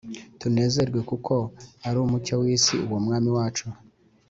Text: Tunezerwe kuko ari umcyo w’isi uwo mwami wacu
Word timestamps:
Tunezerwe 0.39 0.99
kuko 1.09 1.33
ari 1.87 1.97
umcyo 2.03 2.33
w’isi 2.41 2.75
uwo 2.85 2.97
mwami 3.05 3.29
wacu 3.37 3.67